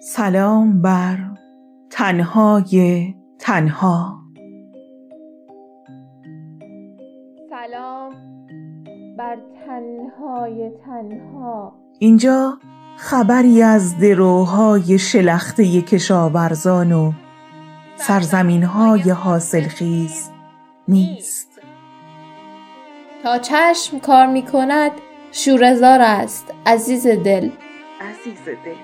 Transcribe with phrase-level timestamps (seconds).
[0.00, 1.18] سلام بر
[1.90, 4.18] تنهای تنها.
[7.50, 8.12] سلام
[9.18, 9.36] بر
[9.66, 11.74] تنهای تنها.
[11.98, 12.58] اینجا
[12.96, 17.12] خبری از دروهای شلخته کشاورزان و
[17.96, 20.30] سرزمین های حاصلخیز
[20.88, 21.60] نیست.
[23.22, 24.92] تا چشم کار می کند
[25.32, 27.50] شورزار است عزیز دل.
[28.00, 28.74] عزیز دل.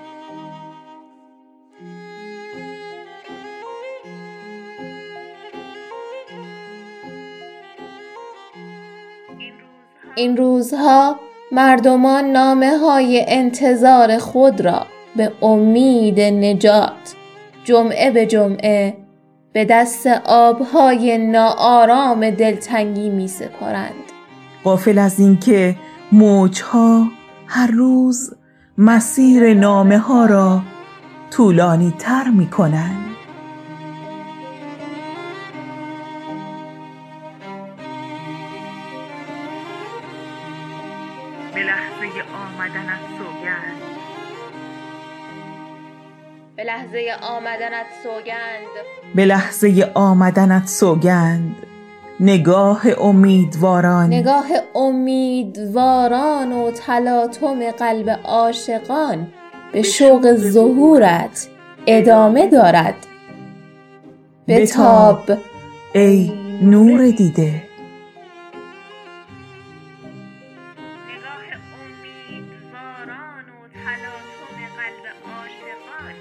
[10.15, 11.19] این روزها
[11.51, 17.15] مردمان نامه های انتظار خود را به امید نجات
[17.63, 18.93] جمعه به جمعه
[19.53, 24.05] به دست آبهای ناآرام دلتنگی می سپارند
[24.63, 25.75] غافل از اینکه
[26.11, 27.07] موجها
[27.47, 28.33] هر روز
[28.77, 30.61] مسیر نامه ها را
[31.31, 33.05] طولانی تر می کنند
[41.53, 43.81] به لحظه آمدنت سوگند.
[46.55, 48.67] به لحظه آمدنت سوگند.
[49.15, 51.64] به لحظه آمدنت سوگند.
[52.19, 54.07] نگاه امیدواران.
[54.07, 59.27] نگاه امیدواران و تلاطم قلب عاشقان
[59.71, 61.47] به شوق ظهورت
[61.87, 62.95] ادامه دارد.
[64.47, 65.31] بتاب.
[65.93, 67.49] ای نور دیده.
[67.49, 67.63] نگاه
[71.75, 76.15] امیدواران و تلاطم قلب عاشقان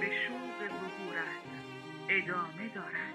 [0.00, 1.44] به شوق ظهورت
[2.08, 3.05] ادامه دارد.